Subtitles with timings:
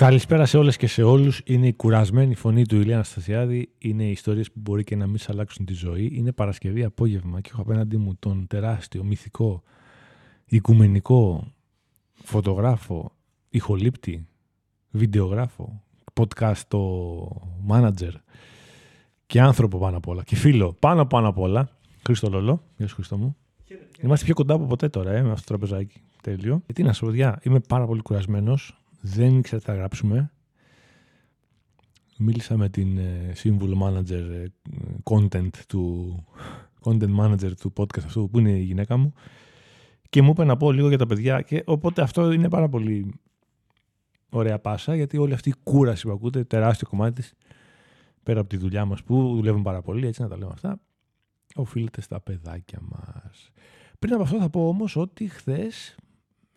[0.00, 1.42] Καλησπέρα σε όλες και σε όλους.
[1.44, 3.72] Είναι η κουρασμένη φωνή του Ηλία Αναστασιάδη.
[3.78, 6.10] Είναι οι ιστορίες που μπορεί και να μην σε αλλάξουν τη ζωή.
[6.14, 9.62] Είναι Παρασκευή απόγευμα και έχω απέναντί μου τον τεράστιο, μυθικό,
[10.44, 11.52] οικουμενικό,
[12.12, 13.12] φωτογράφο,
[13.48, 14.26] ηχολήπτη,
[14.90, 16.78] βιντεογράφο, podcast
[17.68, 18.12] manager
[19.26, 21.68] και άνθρωπο πάνω απ' όλα και φίλο πάνω πάνω απ' όλα.
[22.04, 22.62] Χρήστο Λολό.
[22.76, 23.36] Γεια σου Χρήστο μου.
[24.02, 26.02] Είμαστε πιο κοντά από ποτέ τώρα, ε, με αυτό το τραπεζάκι.
[26.22, 26.62] Τέλειο.
[26.64, 27.12] Γιατί να σου πω,
[27.42, 28.79] είμαι πάρα πολύ κουρασμένος.
[29.00, 30.32] Δεν ήξερα τι θα γράψουμε.
[32.18, 34.44] Μίλησα με την ε, σύμβουλο manager ε,
[35.02, 36.14] content του
[36.82, 39.14] content manager του podcast αυτού που είναι η γυναίκα μου
[40.10, 43.14] και μου είπε να πω λίγο για τα παιδιά και οπότε αυτό είναι πάρα πολύ
[44.30, 47.34] ωραία πάσα γιατί όλη αυτή η κούραση που ακούτε, τεράστιο κομμάτι της,
[48.22, 50.80] πέρα από τη δουλειά μας που δουλεύουν πάρα πολύ, έτσι να τα λέμε αυτά,
[51.54, 53.50] οφείλεται στα παιδάκια μας.
[53.98, 55.96] Πριν από αυτό θα πω όμως ότι χθες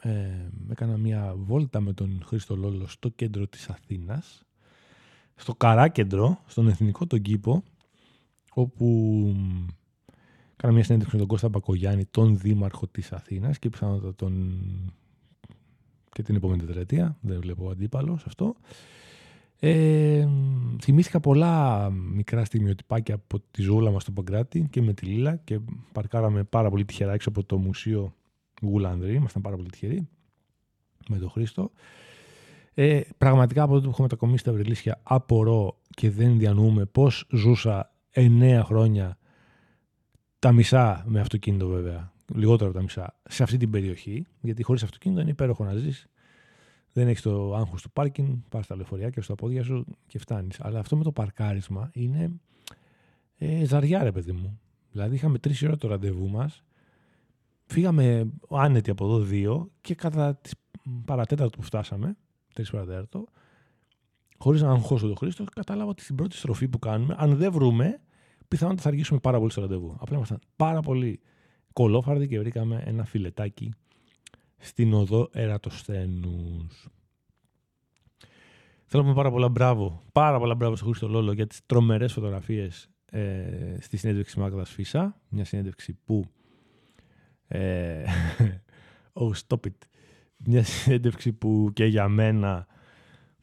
[0.04, 4.44] ε, έκανα μια βόλτα με τον Χρήστο Λόλο στο κέντρο της Αθήνας,
[5.36, 7.64] στο Καράκεντρο, στον Εθνικό τον Κήπο,
[8.54, 8.88] όπου
[10.56, 14.62] κάνα μια συνέντευξη με τον Κώστα Μπακογιάννη, τον Δήμαρχο της Αθήνας και πιθανότατα τον...
[16.12, 18.56] και την επόμενη τετραετία, δεν βλέπω αντίπαλο σε αυτό.
[19.60, 20.28] Ε,
[20.82, 25.60] θυμήθηκα πολλά μικρά στιγμιοτυπάκια από τη ζούλα μας στο Παγκράτη και με τη Λίλα και
[25.92, 28.14] παρκάραμε πάρα πολύ τυχερά έξω από το Μουσείο
[28.68, 30.08] Γουλανδρή, ήμασταν πάρα πολύ τυχεροί
[31.10, 31.72] με τον Χρήστο.
[32.74, 37.94] Ε, πραγματικά από τότε που έχω μετακομίσει στα Βρυλίσια απορώ και δεν διανοούμε πώς ζούσα
[38.12, 39.18] εννέα χρόνια
[40.40, 44.84] τα μισά με αυτοκίνητο βέβαια, λιγότερο από τα μισά, σε αυτή την περιοχή, γιατί χωρίς
[44.84, 46.08] αυτοκίνητο είναι υπέροχο να ζεις.
[46.94, 50.60] Δεν έχεις το άγχος του πάρκινγκ, πας στα λεωφορεία και στα πόδια σου και φτάνεις.
[50.60, 52.32] Αλλά αυτό με το παρκάρισμα είναι
[53.38, 54.60] ε, ζαριά ρε παιδί μου.
[54.92, 56.64] Δηλαδή είχαμε τρεις ώρα το ραντεβού μας
[57.66, 60.54] Φύγαμε άνετοι από εδώ δύο και κατά τις
[61.06, 62.18] παρατέταρτο που φτάσαμε,
[62.54, 63.26] τρεις παρατέταρτο,
[64.38, 68.02] χωρίς να αγχώσω τον Χρήστο, κατάλαβα ότι στην πρώτη στροφή που κάνουμε, αν δεν βρούμε,
[68.48, 69.98] πιθανότατα θα αργήσουμε πάρα πολύ στο ραντεβού.
[70.00, 71.20] Απλά ήμασταν πάρα πολύ
[71.74, 73.74] κολόφαρδοι και βρήκαμε ένα φιλετάκι
[74.58, 76.88] στην οδό Ερατοσθένους.
[78.86, 82.14] Θέλω να πούμε πάρα πολλά μπράβο, πάρα πολλά μπράβο στο Χρήστο Λόλο για τις τρομερές
[82.14, 86.26] φωτογραφίες ε, στη συνέντευξη Μάγδας Φίσα, μια συνέντευξη που
[87.54, 88.04] ε,
[89.14, 89.78] oh, stop it.
[90.38, 92.68] Μια συνέντευξη που και για μένα,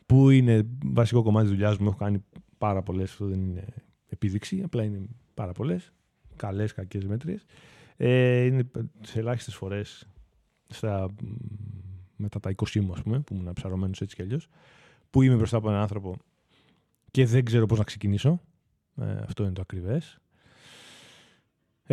[0.06, 2.24] που είναι βασικό κομμάτι της δουλειάς μου, έχω κάνει
[2.58, 3.64] πάρα πολλές, αυτό δεν είναι
[4.08, 5.00] επίδειξη, απλά είναι
[5.34, 5.92] πάρα πολλές,
[6.36, 7.44] καλές, κακές μέτριες.
[7.96, 8.70] Ε, είναι
[9.00, 10.08] σε ελάχιστες φορές,
[10.66, 11.06] στα,
[12.16, 14.48] μετά τα 20 μου, ας πούμε, που ήμουν ψαρωμένος έτσι κι αλλιώς,
[15.10, 16.16] που είμαι μπροστά από έναν άνθρωπο
[17.10, 18.40] και δεν ξέρω πώς να ξεκινήσω.
[19.00, 20.20] Ε, αυτό είναι το ακριβές.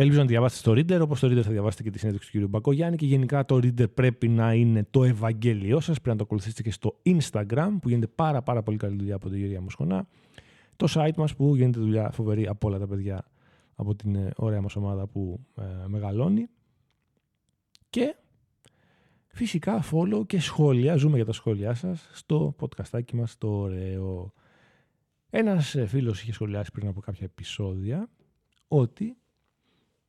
[0.00, 2.48] Ελπίζω να διαβάσετε το Reader, όπως το Reader θα διαβάσετε και τη συνέντευξη του κ.
[2.48, 2.96] Μπακογιάννη.
[2.96, 6.00] Και γενικά το Reader πρέπει να είναι το Ευαγγέλιό σας.
[6.00, 9.28] Πρέπει να το ακολουθήσετε και στο Instagram, που γίνεται πάρα, πάρα πολύ καλή δουλειά από
[9.28, 10.08] την Γερία Μοσχονά.
[10.76, 13.30] Το site μας που γίνεται δουλειά φοβερή από όλα τα παιδιά
[13.74, 16.48] από την ε, ωραία μας ομάδα που ε, μεγαλώνει.
[17.90, 18.16] Και
[19.26, 20.96] φυσικά follow και σχόλια.
[20.96, 24.32] Ζούμε για τα σχόλιά σας στο podcastάκι μας το ωραίο.
[25.30, 28.08] Ένας ε, φίλος είχε σχολιάσει πριν από κάποια επεισόδια
[28.68, 29.16] ότι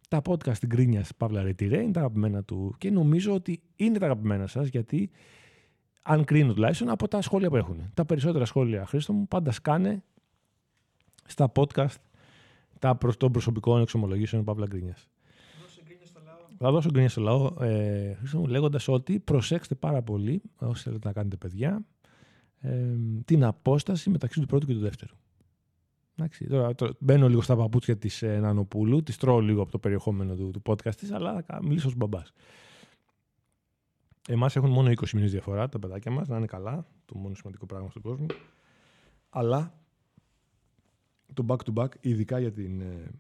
[0.10, 4.06] τα podcast στην Κρίνια Παύλα Ρετυρέ είναι τα αγαπημένα του και νομίζω ότι είναι τα
[4.06, 5.12] αγαπημένα σας γιατί
[6.02, 7.92] αν κρίνω τουλάχιστον από τα σχόλια που έχουν.
[7.94, 10.04] Τα περισσότερα σχόλια, Χρήστο μου, πάντα σκάνε
[11.26, 11.96] στα podcast
[12.80, 15.08] τα προ, των προσωπικών εξομολογήσεων Παύλα Γκρίνιας.
[16.58, 21.08] Θα δώσω γκρίνια στο λαό, ε, Χρήστο μου, λέγοντας ότι προσέξτε πάρα πολύ, όσοι θέλετε
[21.08, 21.86] να κάνετε παιδιά,
[22.60, 25.16] ε, την απόσταση μεταξύ του πρώτου και του δεύτερου.
[26.20, 29.80] Εντάξει, τώρα, τώρα μπαίνω λίγο στα παπούτσια της ε, Νανοπούλου, της τρώω λίγο από το
[29.80, 32.34] περιεχόμενο του, του podcast της, αλλά θα μιλήσω ως μπαμπάς.
[34.28, 37.66] Εμάς έχουν μόνο 20 μήνες διαφορά τα παιδάκια μας, να είναι καλά, το μόνο σημαντικό
[37.66, 38.26] πράγμα στον κόσμο.
[39.30, 39.74] Αλλά
[41.34, 43.12] το back to back, ειδικά για την, ε,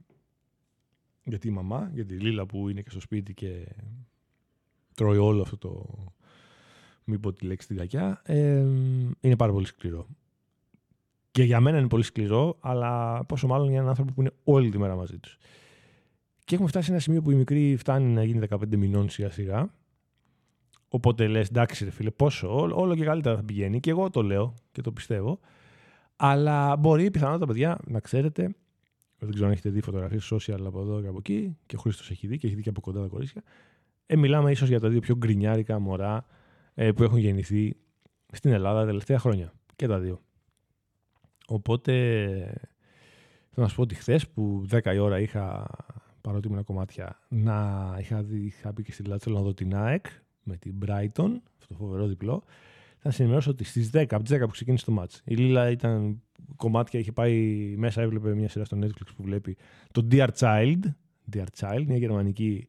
[1.24, 3.76] για τη μαμά, για τη Λίλα που είναι και στο σπίτι και
[4.96, 5.86] τρώει όλο αυτό το.
[7.04, 8.66] Μην πω τη λέξη την κακιά, ε,
[9.20, 10.08] είναι πάρα πολύ σκληρό.
[11.40, 14.70] Και για μένα είναι πολύ σκληρό, αλλά πόσο μάλλον για έναν άνθρωπο που είναι όλη
[14.70, 15.38] τη μέρα μαζί τους.
[16.46, 19.30] Και έχουμε φτάσει σε ένα σημείο που η μικρή φτάνει να γίνει 15 μηνών σιγά
[19.30, 19.74] σιγά.
[20.88, 23.80] Οπότε λες, εντάξει, ρε φίλε, πόσο, όλο, και καλύτερα θα πηγαίνει.
[23.80, 25.40] Και εγώ το λέω και το πιστεύω.
[26.16, 28.56] Αλλά μπορεί πιθανότατα, παιδιά, να ξέρετε,
[29.18, 32.10] δεν ξέρω αν έχετε δει φωτογραφίες social από εδώ και από εκεί, και ο Χρήστος
[32.10, 33.44] έχει δει και έχει δει και από κοντά τα κορίτσια.
[34.06, 36.26] Ε, μιλάμε ίσως για τα δύο πιο γκρινιάρικα μωρά
[36.74, 37.76] ε, που έχουν γεννηθεί
[38.32, 39.54] στην Ελλάδα τα τελευταία χρόνια.
[39.76, 40.22] Και τα δύο.
[41.50, 41.84] Οπότε
[43.50, 45.68] θέλω να σου πω ότι χθες που 10 η ώρα είχα
[46.22, 49.76] παρότι ήμουν κομμάτια να είχα, δει, είχα πει και στη Ελλάδα θέλω να δω την
[49.76, 50.06] ΑΕΚ
[50.44, 52.44] με την Brighton, αυτό το φοβερό διπλό.
[52.98, 55.70] θα σε ενημερώσω ότι στις 10 από τις 10 που ξεκίνησε το match, η Λίλα
[55.70, 56.22] ήταν
[56.56, 57.36] κομμάτια, είχε πάει
[57.78, 59.58] μέσα, έβλεπε μια σειρά στο Netflix που βλέπει
[59.92, 60.80] το Dear Child.
[61.34, 62.68] Dear Child, μια γερμανική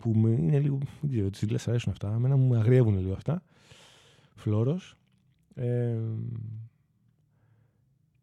[0.00, 0.78] που είναι λίγο.
[1.00, 2.14] Δεν ξέρω, τις Λίλα αρέσουν αυτά.
[2.14, 3.42] Εμένα μου αγριεύουν λίγο αυτά.
[4.34, 4.96] Φλόρος.
[5.54, 5.96] Ε,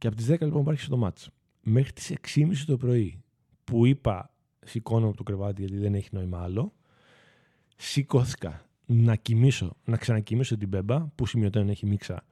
[0.01, 1.27] και από τις 10 λοιπόν υπάρχει το match.
[1.61, 3.23] Μέχρι τις 6.30 το πρωί
[3.63, 6.73] που είπα σηκώνω από το κρεβάτι γιατί δεν έχει νόημα άλλο.
[7.75, 12.25] Σηκώθηκα να κοιμήσω, να ξανακοιμήσω την μπέμπα που σημειωτέων έχει μίξα.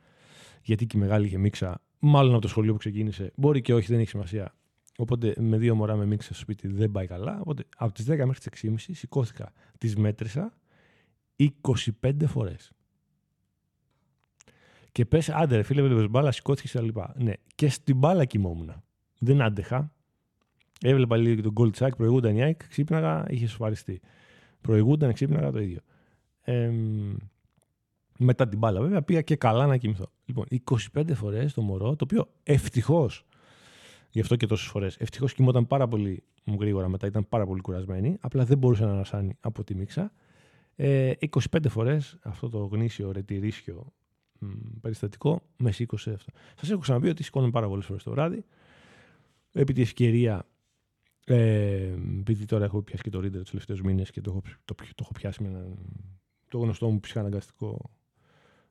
[0.63, 3.31] Γιατί και η μεγάλη είχε μίξα, μάλλον από το σχολείο που ξεκίνησε.
[3.36, 4.56] Μπορεί και όχι, δεν έχει σημασία.
[4.98, 7.39] Οπότε με δύο μωρά με μίξα στο σπίτι δεν πάει καλά.
[7.39, 10.54] Οπότε από τις 10 μέχρι τις 6.30 σηκώθηκα, τις μέτρησα
[12.01, 12.72] 25 φορές.
[14.91, 17.13] Και πες, άντε ρε φίλε, με μπάλα, σηκώθηκες και τα λοιπά.
[17.18, 18.83] Ναι, και στην μπάλα κοιμόμουν.
[19.19, 19.91] Δεν άντεχα.
[20.81, 24.01] Έβλεπα λίγο και τον Gold Sack, προηγούνταν η ΑΕΚ, ξύπναγα, είχε σοφαριστεί.
[24.62, 25.80] Προηγούνταν, ξύπναγα το ίδιο.
[26.41, 26.71] Ε,
[28.18, 30.12] μετά την μπάλα, βέβαια, πήγα και καλά να κοιμηθώ.
[30.25, 30.45] Λοιπόν,
[30.94, 33.25] 25 φορές το μωρό, το οποίο ευτυχώς,
[34.09, 36.24] γι' αυτό και τόσες φορές, ευτυχώς κοιμόταν πάρα πολύ
[36.59, 40.12] γρήγορα μετά, ήταν πάρα πολύ κουρασμένη, απλά δεν μπορούσε να ανασάνει από τη μίξα.
[40.75, 43.94] Ε, 25 φορές αυτό το γνήσιο ρετηρίσιο
[44.81, 46.31] περιστατικό με σήκωσε αυτό.
[46.59, 48.45] Σας έχω ξαναπεί ότι σηκώνω πάρα πολλές φορές το βράδυ.
[49.51, 50.45] Επί τη ευκαιρία
[51.25, 54.74] ε, επειδή τώρα έχω πιάσει και το Reader τους τελευταίους μήνες και το έχω, το,
[54.75, 55.77] το, έχω πιάσει με έναν
[56.47, 57.91] το γνωστό μου ψυχαναγκαστικό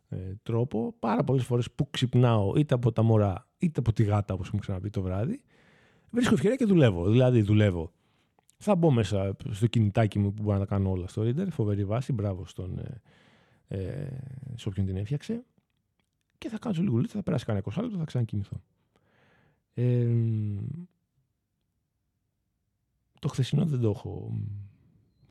[0.08, 4.34] ε, τρόπο, πάρα πολλές φορές που ξυπνάω είτε από τα μωρά είτε από τη γάτα,
[4.34, 5.40] όπως μου ξαναπεί το βράδυ,
[6.10, 7.10] βρίσκω ευκαιρία και δουλεύω.
[7.10, 7.92] Δηλαδή, δουλεύω.
[8.56, 11.46] Θα μπω μέσα στο κινητάκι μου που μπορώ να τα κάνω όλα στο Reader.
[11.50, 12.12] Φοβερή βάση.
[12.12, 13.00] Μπράβο στον, ε,
[13.68, 14.08] ε,
[14.54, 15.44] σε όποιον την έφτιαξε.
[16.38, 18.62] Και θα κάνω λίγο θα περάσει κανένα 20 λεπτό, θα ξανακοιμηθώ.
[19.75, 20.06] Ε,
[23.19, 24.40] το χθεσινό δεν το έχω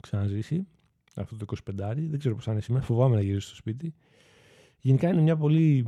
[0.01, 0.67] ξαναζήσει.
[1.15, 2.83] Αυτό το 25 δεν ξέρω πώς θα είναι σήμερα.
[2.83, 3.93] Φοβάμαι να γυρίσω στο σπίτι.
[4.79, 5.85] Γενικά είναι μια πολύ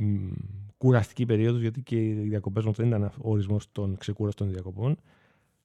[0.76, 4.96] κουραστική περίοδος γιατί και οι διακοπές μας δεν ήταν ο ορισμός των ξεκούραστων διακοπών.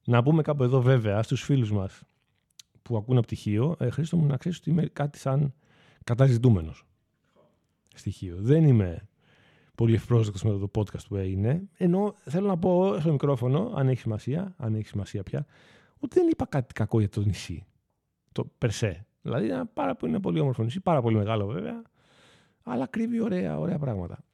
[0.04, 2.02] Να πούμε κάπου εδώ βέβαια στους φίλους μας
[2.82, 5.54] που ακούν από πτυχίο, ε, Χρήστο μου να ξέρεις ότι είμαι κάτι σαν
[6.04, 6.86] καταζητούμενος
[7.94, 8.36] στοιχείο.
[8.40, 9.08] Δεν είμαι
[9.76, 11.68] πολύ ευπρόσδεκτος με το podcast που έγινε.
[11.76, 15.46] Ενώ θέλω να πω στο μικρόφωνο, αν έχει σημασία, αν έχει σημασία πια,
[15.98, 17.66] ότι δεν είπα κάτι κακό για το νησί.
[18.32, 19.06] Το περσέ.
[19.22, 21.82] Δηλαδή είναι, πάρα, είναι πολύ όμορφο νησί, πάρα πολύ μεγάλο βέβαια,
[22.62, 24.24] αλλά κρύβει ωραία, ωραία πράγματα.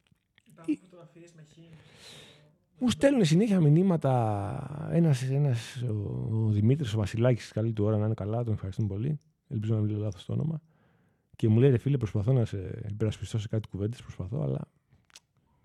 [2.79, 5.83] Μου στέλνουν συνέχεια μηνύματα ένας, ένας,
[6.31, 9.19] ο Δημήτρης, ο Βασιλάκης, καλή του ώρα να είναι καλά, τον ευχαριστούμε πολύ.
[9.47, 10.61] Ελπίζω να μην λέω λάθος το όνομα.
[11.35, 14.61] Και μου λέει, ρε φίλε, προσπαθώ να σε υπερασπιστώ σε κάτι κουβέντες, προσπαθώ, αλλά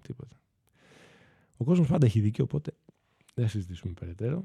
[0.08, 0.40] τίποτα.
[1.56, 2.72] Ο κόσμος πάντα έχει δίκιο, οπότε
[3.34, 4.44] δεν θα συζητήσουμε περαιτέρω.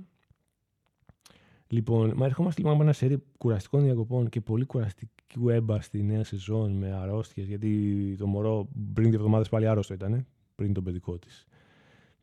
[1.68, 6.24] Λοιπόν, μα ερχόμαστε λοιπόν από ένα σερί κουραστικών διακοπών και πολύ κουραστικού έμπα στη νέα
[6.24, 7.48] σεζόν με αρρώστιες.
[7.48, 10.26] Γιατί το μωρό πριν δύο εβδομάδες πάλι άρρωστο ήταν,
[10.56, 11.48] πριν τον παιδικό της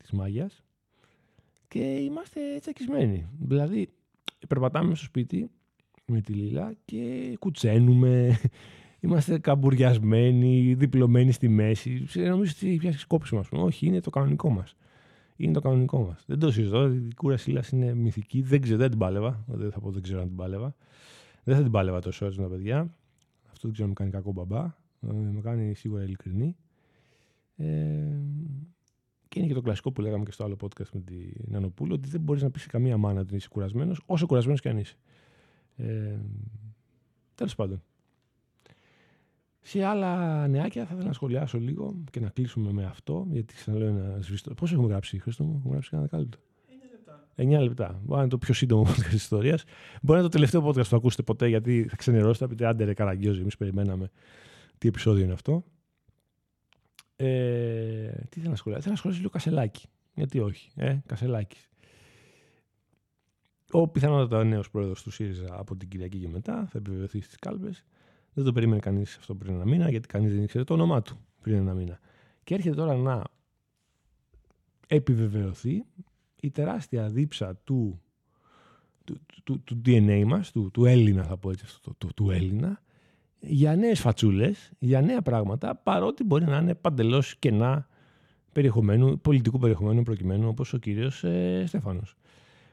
[0.01, 0.65] της μάγιας.
[1.69, 3.27] Και είμαστε τσακισμένοι.
[3.41, 3.93] Δηλαδή,
[4.49, 5.51] περπατάμε στο σπίτι
[6.07, 8.41] με τη Λίλα και κουτσένουμε.
[9.01, 12.07] Είμαστε καμπουριασμένοι, διπλωμένοι στη μέση.
[12.15, 13.63] Νομίζω ότι πιάσει κόψιμο, ας πούμε.
[13.63, 14.77] Όχι, είναι το κανονικό μας
[15.45, 16.25] είναι το κανονικό μας.
[16.27, 16.93] Δεν το συζητώ.
[16.93, 18.43] Η κούρα Σίλα είναι μυθική.
[18.43, 19.45] Δεν ξέρω, δεν την πάλευα.
[19.47, 20.75] Δεν θα πω δεν ξέρω αν την πάλευα.
[21.45, 22.79] Δεν θα την πάλευα τόσο έτσι τα παιδιά.
[23.51, 24.65] Αυτό δεν ξέρω αν μου κάνει κακό μπαμπά.
[25.01, 26.57] Ε, με κάνει σίγουρα ειλικρινή.
[27.57, 27.67] Ε,
[29.29, 32.09] και είναι και το κλασικό που λέγαμε και στο άλλο podcast με την Ανοπούλου, ότι
[32.09, 34.95] δεν μπορείς να πεις σε καμία μάνα ότι είσαι κουρασμένος, όσο κουρασμένος και αν είσαι.
[35.77, 36.19] Ε,
[37.35, 37.83] Τέλος πάντων.
[39.63, 43.89] Σε άλλα νεάκια θα ήθελα να σχολιάσω λίγο και να κλείσουμε με αυτό, γιατί ξαναλέω
[43.89, 44.55] ένα σβηστό.
[44.55, 46.39] Πώ έχουμε γράψει, Χρήστο μου, έχουμε γράψει κανένα λεπτό.
[47.37, 48.01] 9 λεπτά.
[48.03, 49.65] Μπορεί να είναι το πιο σύντομο podcast της ιστορίας.
[50.03, 52.45] Μπορεί να είναι το τελευταίο podcast που θα ακούσετε ποτέ, γιατί θα ξενερώσετε.
[52.45, 54.11] Θα πείτε άντε ρε καραγκιόζη, εμείς περιμέναμε
[54.79, 55.65] τι επεισόδιο είναι αυτό.
[57.17, 59.87] Ε, τι θέλω να σχολιάσω; Θέλω να σχολιάσω λίγο κασελάκι.
[60.15, 61.59] Γιατί όχι, ε, κασελάκι.
[63.71, 67.85] Ο πιθανότατα νέος πρόεδρος του ΣΥΡΙΖΑ από την Κυριακή και μετά θα επιβεβαιωθεί στις κάλπες.
[68.33, 71.19] Δεν το περίμενε κανείς αυτό πριν ένα μήνα, γιατί κανείς δεν ήξερε το όνομά του
[71.41, 72.01] πριν ένα μήνα.
[72.45, 73.23] Και έρχεται τώρα να
[74.87, 75.85] επιβεβαιωθεί
[76.41, 78.01] η τεράστια δίψα του,
[79.05, 82.83] του, του, του DNA μας, του, του Έλληνα θα πω έτσι, του, του, του Έλληνα,
[83.41, 87.89] για νέες φατσούλες, για νέα πράγματα, παρότι μπορεί να είναι παντελώς κενά
[88.53, 92.17] περιεχομένου, πολιτικού περιεχομένου προκειμένου, όπως ο κύριος ε, Στέφανος.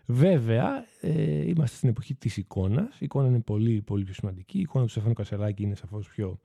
[0.09, 2.95] Βέβαια, ε, είμαστε στην εποχή της εικόνας.
[2.95, 4.57] Η εικόνα είναι πολύ, πολύ πιο σημαντική.
[4.57, 6.39] Η εικόνα του Στέφανου Κασελάκη είναι σαφώς πιο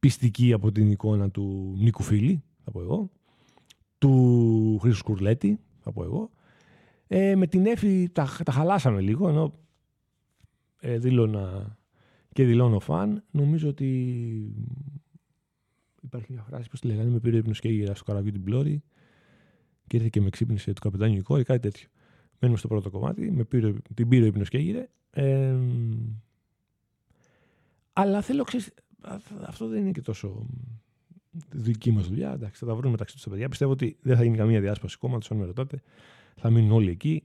[0.00, 3.10] πιστική από την εικόνα του Νίκου Φίλη, θα πω εγώ,
[3.98, 6.30] του Χρήσου Σκουρλέτη, θα πω εγώ.
[7.06, 9.54] Ε, με την Εφη τα, τα χαλάσαμε λίγο, ενώ
[10.80, 11.78] ε, δήλωνα
[12.32, 13.24] και δηλώνω φαν.
[13.30, 13.88] Νομίζω ότι
[16.00, 18.82] υπάρχει μια φράση, πώς τη λέγανε, με πήρε ύπνο και γύρα στο καραβί την πλώρη
[19.86, 21.88] και ήρθε και με ξύπνησε του καπετάνιου η κόρη, κάτι τέτοιο.
[22.44, 24.88] Μένουμε στο πρώτο κομμάτι, με πήρε, την πήρε ύπνος και γύρε.
[25.10, 25.56] Ε,
[27.92, 28.74] αλλά θέλω, ξέρεις,
[29.46, 30.46] αυτό δεν είναι και τόσο
[31.50, 32.32] δική μας δουλειά.
[32.32, 33.48] Εντάξει, θα τα βρούμε μεταξύ τους τα παιδιά.
[33.48, 35.82] Πιστεύω ότι δεν θα γίνει καμία διάσπαση κόμματος, αν με ρωτάτε.
[36.36, 37.22] Θα μείνουν όλοι εκεί.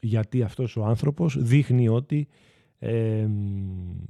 [0.00, 2.28] Γιατί αυτός ο άνθρωπος δείχνει ότι
[2.78, 3.26] ε,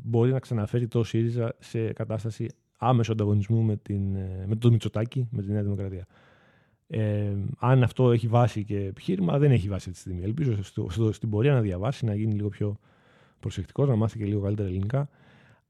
[0.03, 5.29] μπορεί να ξαναφέρει το ΣΥΡΙΖΑ σε κατάσταση άμεσου ανταγωνισμού με, την, ε, με το Μητσοτάκι,
[5.31, 6.07] με τη Νέα Δημοκρατία.
[6.93, 10.23] Ε, αν αυτό έχει βάση και επιχείρημα, δεν έχει βάση αυτή τη στιγμή.
[10.23, 12.77] Ελπίζω στο, στο, στην πορεία να διαβάσει, να γίνει λίγο πιο
[13.41, 15.09] προσεκτικός, να μάθει και λίγο καλύτερα ελληνικά.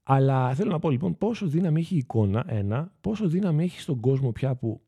[0.03, 3.99] Αλλά θέλω να πω λοιπόν πόσο δύναμη έχει η εικόνα, ένα, πόσο δύναμη έχει στον
[3.99, 4.81] κόσμο πια που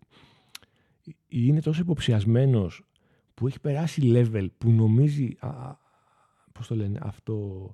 [1.27, 2.85] είναι τόσο υποψιασμένος,
[3.33, 5.37] που έχει περάσει level, που νομίζει.
[6.51, 7.67] Πώς το λένε, αυτό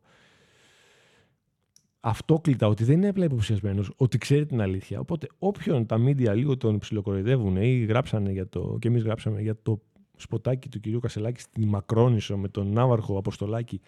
[1.99, 4.99] αυτόκλητα ότι δεν είναι απλά υποψιασμένος, ότι ξέρει την αλήθεια.
[4.99, 9.61] Οπότε, όποιον τα μίντια λίγο τον ψιλοκοροϊδεύουν ή γράψανε για το, και εμείς γράψαμε για
[9.61, 9.81] το
[10.15, 13.81] σποτάκι του κυρίου Κασελάκη στην Μακρόνισο με τον Ναύαρχο Αποστολάκη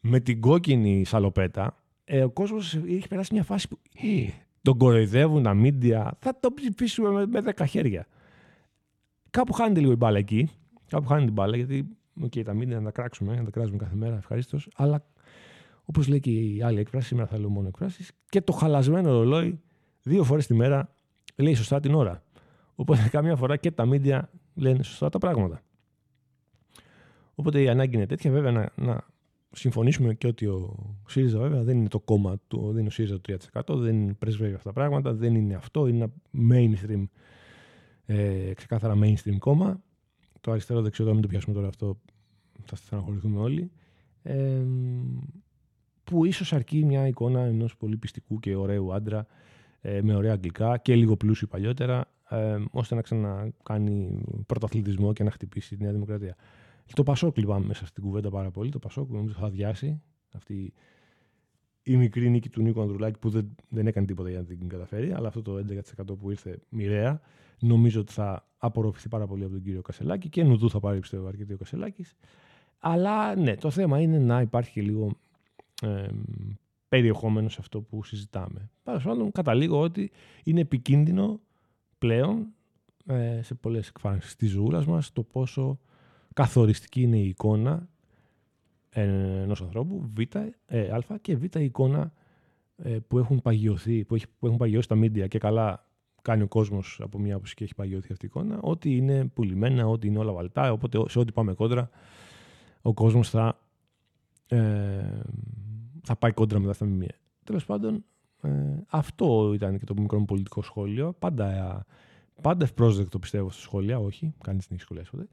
[0.00, 4.28] με την κόκκινη σαλοπέτα, ε, ο κόσμος έχει περάσει μια φάση που ε,
[4.62, 8.06] τον κοροϊδεύουν τα μίντια, θα τον ψηφίσουμε με, με δέκα χέρια.
[9.30, 10.48] Κάπου χάνεται λίγο η μπάλα εκεί.
[10.86, 11.88] Κάπου χάνεται την μπάλα γιατί
[12.22, 14.68] okay, τα μίντια να τα κράξουμε, να τα κράζουμε κάθε μέρα ευχαρίστως.
[14.74, 15.04] Αλλά
[15.90, 19.60] Όπως λέει και η άλλη έκφραση, σήμερα θα λέω μόνο εκφράσεις, και το χαλασμένο ρολόι
[20.02, 20.94] δύο φορές τη μέρα
[21.36, 22.22] λέει σωστά την ώρα.
[22.74, 25.62] Οπότε καμιά φορά και τα μίντια λένε σωστά τα πράγματα.
[27.34, 29.06] Οπότε η ανάγκη είναι τέτοια, βέβαια, να, να
[29.50, 30.76] συμφωνήσουμε και ότι ο
[31.08, 34.54] ΣΥΡΙΖΑ βέβαια δεν είναι το κόμμα του, δεν είναι ο ΣΥΡΙΖΑ το 3%, δεν πρεσβεύει
[34.54, 36.12] αυτά τα πράγματα, δεν είναι αυτό, είναι ένα
[36.50, 37.04] mainstream,
[38.06, 39.82] ε, ξεκάθαρα mainstream κόμμα.
[40.40, 41.98] Το αριστερό δεξιό, μην το πιάσουμε τώρα αυτό,
[42.64, 43.70] θα στεναχωρηθούμε όλοι.
[44.22, 44.64] Ε,
[46.08, 49.26] που ίσως αρκεί μια εικόνα ενός πολύ πιστικού και ωραίου άντρα
[49.80, 55.30] ε, με ωραία αγγλικά και λίγο πλούσιο παλιότερα, ε, ώστε να ξανακάνει πρωταθλητισμό και να
[55.30, 56.36] χτυπήσει τη Νέα Δημοκρατία.
[56.94, 58.70] Το Πασόκ λοιπόν μέσα στην κουβέντα πάρα πολύ.
[58.70, 60.72] Το Πασόκ νομίζω θα αδειάσει αυτή
[61.82, 65.12] η μικρή νίκη του Νίκο Ανδρουλάκη που δεν, δεν έκανε τίποτα για να την καταφέρει,
[65.12, 65.64] αλλά αυτό το
[66.08, 67.20] 11% που ήρθε μοιραία
[67.58, 71.26] νομίζω ότι θα απορροφηθεί πάρα πολύ από τον κύριο Κασελάκη και νουδού θα πάρει πιστεύω
[71.26, 72.14] αρκετή ο Κασελάκης.
[72.78, 75.10] Αλλά ναι, το θέμα είναι να υπάρχει και λίγο
[75.82, 76.08] ε,
[76.88, 78.70] περιεχόμενο σε αυτό που συζητάμε.
[78.82, 80.10] Παρά πάντων, καταλήγω ότι
[80.44, 81.40] είναι επικίνδυνο
[81.98, 82.46] πλέον
[83.06, 85.78] ε, σε πολλές εκφάνσεις της ζωούλας μας το πόσο
[86.34, 87.88] καθοριστική είναι η εικόνα
[88.90, 90.20] ενός ανθρώπου, β,
[90.66, 92.12] ε, α και β η εικόνα
[92.76, 95.86] ε, που έχουν παγιωθεί, που, έχει, που έχουν παγιώσει τα μίντια και καλά
[96.22, 99.86] κάνει ο κόσμος από μια άποψη και έχει παγιωθεί αυτή η εικόνα, ότι είναι πουλημένα,
[99.88, 100.72] ότι είναι όλα βαλτά.
[100.72, 101.90] Οπότε σε ό,τι πάμε κόντρα,
[102.82, 103.58] ο κόσμος θα
[104.48, 105.20] ε,
[106.08, 107.14] θα πάει κόντρα μετά στα μημία.
[107.44, 108.04] Τέλος πάντων,
[108.42, 108.50] ε,
[108.88, 111.12] αυτό ήταν και το μικρό μου πολιτικό σχόλιο.
[111.18, 111.86] Πάντα,
[112.42, 113.98] πάντα ευπρόσδεκτο πιστεύω στα σχόλια.
[113.98, 115.28] Όχι, κανείς δεν έχει σχολιάσει ποτέ.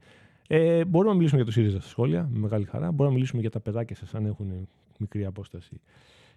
[0.48, 2.86] Ε, μπορούμε να μιλήσουμε για το ΣΥΡΙΖΑ στα σχόλια, με μεγάλη χαρά.
[2.86, 4.68] Μπορούμε να μιλήσουμε για τα παιδάκια σας, αν έχουν
[4.98, 5.80] μικρή απόσταση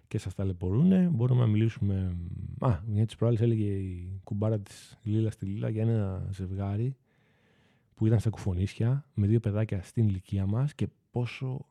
[0.08, 1.10] και σας ταλαιπωρούν.
[1.10, 2.16] Μπορούμε να μιλήσουμε.
[2.58, 6.96] Α, μια της προάλλης έλεγε η κουμπάρα της Λίλας στη Λίλα για ένα ζευγάρι
[7.94, 11.66] που ήταν στα κουφονίσια με δύο παιδάκια στην ηλικία μας και πόσο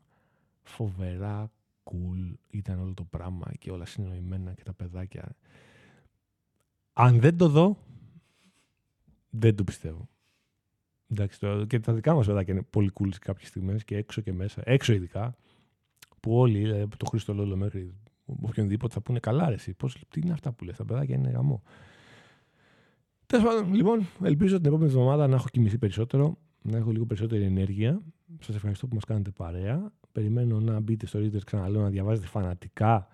[0.64, 1.52] φοβερά
[1.92, 5.36] cool ήταν όλο το πράγμα και όλα συνοημένα και τα παιδάκια.
[6.94, 7.78] Αν δεν το δω,
[9.30, 10.10] δεν το πιστεύω.
[11.08, 14.22] Εντάξει, το, και τα δικά μας παιδάκια είναι πολύ cool σε κάποιες στιγμές και έξω
[14.22, 14.62] και μέσα.
[14.66, 15.36] Έξω ειδικά,
[16.20, 17.94] που όλοι, δηλαδή, το Χρήστο Λόλο μέχρι
[18.26, 21.30] οποιονδήποτε θα πούνε καλά ρε εσύ, πώς, τι είναι αυτά που λες, τα παιδάκια είναι
[21.30, 21.64] γαμό.
[23.26, 27.44] Τέλος πάντων, λοιπόν, ελπίζω την επόμενη εβδομάδα να έχω κοιμηθεί περισσότερο, να έχω λίγο περισσότερη
[27.44, 28.02] ενέργεια.
[28.40, 29.92] Σας ευχαριστώ που μας κάνετε παρέα.
[30.12, 33.08] Περιμένω να μπείτε στο Reader, ξαναλέω, να διαβάζετε φανατικά.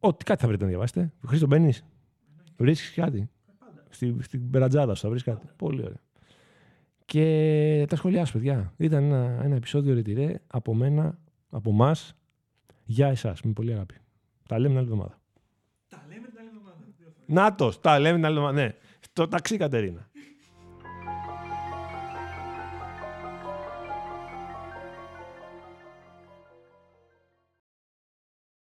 [0.00, 1.12] Ό,τι κάτι θα βρείτε να διαβάσετε.
[1.26, 1.84] Χρήστο, μπαίνεις;
[2.56, 3.30] Βρίσκεις κάτι;
[3.88, 5.46] Στη, στην περατζάδα σου θα βρεις κάτι.
[5.56, 6.00] Πολύ ωραία.
[7.04, 8.72] Και τα σχολιά σου, παιδιά.
[8.76, 11.18] Ήταν ένα, ένα επεισόδιο ρετυρέ από μένα,
[11.50, 11.94] από εμά,
[12.84, 13.42] για εσάς.
[13.42, 13.94] Με πολύ αγάπη.
[14.48, 15.20] Τα λέμε την άλλη εβδομάδα.
[15.88, 16.76] Τα λέμε την άλλη εβδομάδα.
[17.26, 18.62] Νάτος, τα λέμε την άλλη εβδομάδα.
[18.62, 18.74] Ναι.
[19.00, 20.08] Στο ταξί, Κατερίνα.